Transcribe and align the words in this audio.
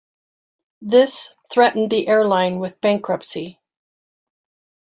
This 0.81 1.29
threatened 1.51 1.91
the 1.91 2.07
airline 2.07 2.57
with 2.57 2.81
bankruptcy. 2.81 3.59